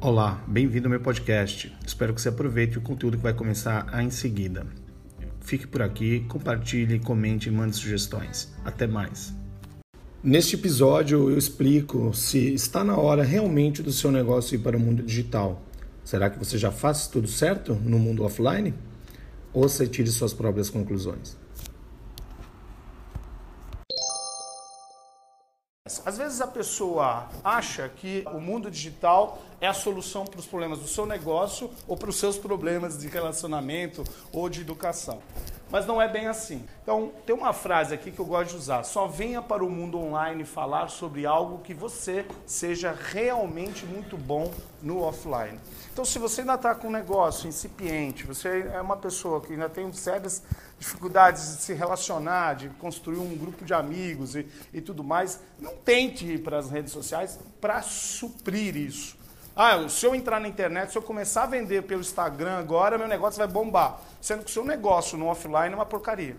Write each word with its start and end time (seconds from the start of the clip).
Olá, 0.00 0.40
bem-vindo 0.46 0.86
ao 0.86 0.90
meu 0.90 1.00
podcast. 1.00 1.76
Espero 1.84 2.14
que 2.14 2.22
você 2.22 2.28
aproveite 2.28 2.78
o 2.78 2.80
conteúdo 2.80 3.16
que 3.16 3.22
vai 3.22 3.34
começar 3.34 4.00
em 4.00 4.10
seguida. 4.10 4.64
Fique 5.40 5.66
por 5.66 5.82
aqui, 5.82 6.20
compartilhe, 6.28 7.00
comente 7.00 7.48
e 7.48 7.52
mande 7.52 7.74
sugestões. 7.74 8.54
Até 8.64 8.86
mais. 8.86 9.34
Neste 10.22 10.54
episódio 10.54 11.28
eu 11.28 11.36
explico 11.36 12.14
se 12.14 12.54
está 12.54 12.84
na 12.84 12.96
hora 12.96 13.24
realmente 13.24 13.82
do 13.82 13.90
seu 13.90 14.12
negócio 14.12 14.54
ir 14.54 14.58
para 14.58 14.76
o 14.76 14.80
mundo 14.80 15.02
digital. 15.02 15.66
Será 16.04 16.30
que 16.30 16.38
você 16.38 16.56
já 16.56 16.70
faz 16.70 17.08
tudo 17.08 17.26
certo 17.26 17.74
no 17.74 17.98
mundo 17.98 18.22
offline? 18.22 18.72
Ou 19.52 19.68
você 19.68 19.84
tire 19.84 20.10
suas 20.12 20.32
próprias 20.32 20.70
conclusões? 20.70 21.36
Às 26.04 26.18
vezes 26.18 26.40
a 26.40 26.46
pessoa 26.46 27.28
acha 27.42 27.88
que 27.88 28.24
o 28.32 28.40
mundo 28.40 28.70
digital 28.70 29.38
é 29.60 29.66
a 29.66 29.74
solução 29.74 30.24
para 30.24 30.38
os 30.38 30.46
problemas 30.46 30.78
do 30.78 30.86
seu 30.86 31.06
negócio 31.06 31.70
ou 31.86 31.96
para 31.96 32.10
os 32.10 32.16
seus 32.16 32.36
problemas 32.36 32.98
de 32.98 33.08
relacionamento 33.08 34.04
ou 34.32 34.48
de 34.48 34.60
educação. 34.60 35.20
Mas 35.70 35.84
não 35.84 36.00
é 36.00 36.08
bem 36.08 36.26
assim. 36.26 36.64
Então, 36.82 37.12
tem 37.26 37.34
uma 37.34 37.52
frase 37.52 37.94
aqui 37.94 38.10
que 38.10 38.18
eu 38.18 38.24
gosto 38.24 38.50
de 38.50 38.56
usar: 38.56 38.84
só 38.84 39.06
venha 39.06 39.42
para 39.42 39.62
o 39.62 39.68
mundo 39.68 39.98
online 39.98 40.44
falar 40.44 40.88
sobre 40.88 41.26
algo 41.26 41.58
que 41.58 41.74
você 41.74 42.24
seja 42.46 42.96
realmente 43.12 43.84
muito 43.84 44.16
bom 44.16 44.50
no 44.82 45.02
offline. 45.02 45.60
Então, 45.92 46.04
se 46.04 46.18
você 46.18 46.40
ainda 46.40 46.54
está 46.54 46.74
com 46.74 46.88
um 46.88 46.92
negócio 46.92 47.48
incipiente, 47.48 48.24
você 48.24 48.70
é 48.72 48.80
uma 48.80 48.96
pessoa 48.96 49.40
que 49.40 49.52
ainda 49.52 49.68
tem 49.68 49.92
sérias 49.92 50.42
dificuldades 50.78 51.56
de 51.56 51.62
se 51.62 51.74
relacionar, 51.74 52.54
de 52.54 52.68
construir 52.70 53.18
um 53.18 53.36
grupo 53.36 53.64
de 53.64 53.74
amigos 53.74 54.36
e, 54.36 54.46
e 54.72 54.80
tudo 54.80 55.02
mais, 55.02 55.40
não 55.58 55.76
tente 55.76 56.26
ir 56.26 56.42
para 56.42 56.58
as 56.58 56.70
redes 56.70 56.92
sociais 56.92 57.38
para 57.60 57.82
suprir 57.82 58.76
isso. 58.76 59.18
Ah, 59.60 59.88
se 59.88 60.06
eu 60.06 60.14
entrar 60.14 60.38
na 60.38 60.46
internet, 60.46 60.92
se 60.92 60.96
eu 60.96 61.02
começar 61.02 61.42
a 61.42 61.46
vender 61.46 61.82
pelo 61.82 62.00
Instagram 62.00 62.58
agora, 62.58 62.96
meu 62.96 63.08
negócio 63.08 63.38
vai 63.38 63.48
bombar. 63.48 64.00
Sendo 64.20 64.44
que 64.44 64.50
o 64.50 64.52
seu 64.52 64.64
negócio 64.64 65.18
no 65.18 65.26
offline 65.26 65.72
é 65.72 65.74
uma 65.74 65.84
porcaria. 65.84 66.36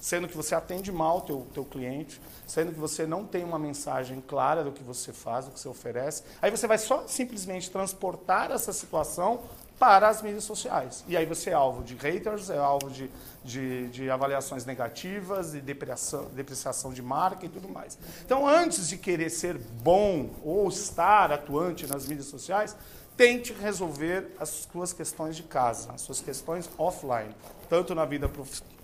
Sendo 0.00 0.26
que 0.26 0.34
você 0.34 0.54
atende 0.54 0.90
mal 0.90 1.18
o 1.18 1.20
teu, 1.20 1.46
teu 1.52 1.64
cliente, 1.64 2.18
sendo 2.46 2.72
que 2.72 2.78
você 2.78 3.06
não 3.06 3.26
tem 3.26 3.44
uma 3.44 3.58
mensagem 3.58 4.18
clara 4.26 4.64
do 4.64 4.72
que 4.72 4.82
você 4.82 5.12
faz, 5.12 5.44
do 5.44 5.50
que 5.50 5.60
você 5.60 5.68
oferece. 5.68 6.24
Aí 6.40 6.50
você 6.50 6.66
vai 6.66 6.78
só 6.78 7.06
simplesmente 7.06 7.70
transportar 7.70 8.50
essa 8.50 8.72
situação 8.72 9.42
para 9.78 10.08
as 10.08 10.22
mídias 10.22 10.44
sociais. 10.44 11.04
E 11.08 11.16
aí 11.16 11.26
você 11.26 11.50
é 11.50 11.54
alvo 11.54 11.82
de 11.82 11.94
haters, 11.96 12.50
é 12.50 12.58
alvo 12.58 12.90
de, 12.90 13.10
de, 13.44 13.88
de 13.88 14.10
avaliações 14.10 14.64
negativas, 14.64 15.52
de 15.52 15.60
depreciação, 15.60 16.26
depreciação 16.34 16.92
de 16.92 17.02
marca 17.02 17.46
e 17.46 17.48
tudo 17.48 17.68
mais. 17.68 17.98
Então, 18.24 18.46
antes 18.46 18.88
de 18.88 18.96
querer 18.96 19.30
ser 19.30 19.58
bom 19.58 20.30
ou 20.44 20.68
estar 20.68 21.32
atuante 21.32 21.86
nas 21.86 22.06
mídias 22.06 22.26
sociais, 22.26 22.76
tente 23.16 23.52
resolver 23.52 24.34
as 24.38 24.48
suas 24.72 24.92
questões 24.92 25.36
de 25.36 25.42
casa, 25.42 25.92
as 25.92 26.00
suas 26.00 26.20
questões 26.20 26.68
offline, 26.78 27.34
tanto 27.68 27.94
na 27.94 28.04
vida 28.04 28.30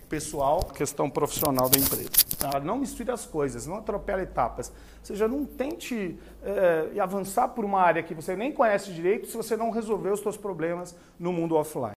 pessoal, 0.08 0.62
questão 0.64 1.08
profissional 1.08 1.68
da 1.68 1.78
empresa. 1.78 2.27
Tá? 2.38 2.60
Não 2.60 2.78
misture 2.78 3.10
as 3.10 3.26
coisas, 3.26 3.66
não 3.66 3.76
atropele 3.76 4.22
etapas. 4.22 4.68
Ou 4.68 4.74
seja, 5.02 5.26
não 5.26 5.44
tente 5.44 6.16
é, 6.42 7.00
avançar 7.00 7.48
por 7.48 7.64
uma 7.64 7.80
área 7.80 8.02
que 8.02 8.14
você 8.14 8.36
nem 8.36 8.52
conhece 8.52 8.92
direito 8.92 9.26
se 9.26 9.36
você 9.36 9.56
não 9.56 9.70
resolver 9.70 10.10
os 10.10 10.20
seus 10.20 10.36
problemas 10.36 10.96
no 11.18 11.32
mundo 11.32 11.56
offline. 11.56 11.92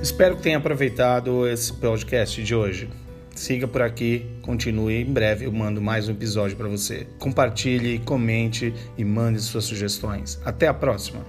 Espero 0.00 0.36
que 0.36 0.42
tenha 0.42 0.56
aproveitado 0.56 1.46
esse 1.46 1.72
podcast 1.72 2.42
de 2.42 2.54
hoje. 2.54 2.88
Siga 3.34 3.68
por 3.68 3.82
aqui, 3.82 4.26
continue. 4.42 5.02
Em 5.02 5.12
breve 5.12 5.44
eu 5.44 5.52
mando 5.52 5.82
mais 5.82 6.08
um 6.08 6.12
episódio 6.12 6.56
para 6.56 6.66
você. 6.66 7.06
Compartilhe, 7.18 7.98
comente 8.00 8.74
e 8.96 9.04
mande 9.04 9.40
suas 9.40 9.64
sugestões. 9.64 10.40
Até 10.44 10.66
a 10.66 10.74
próxima! 10.74 11.20